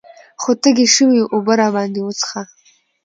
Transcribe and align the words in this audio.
خو 0.41 0.51
تږي 0.61 0.87
شوي 0.95 1.15
يو 1.19 1.27
اوبۀ 1.35 1.53
راباندې 1.61 2.01
وڅښوه 2.03 2.41
ـ 2.47 2.51